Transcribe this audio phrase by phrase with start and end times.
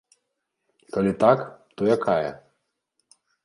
[0.95, 1.39] Калі так,
[1.77, 2.29] то якая?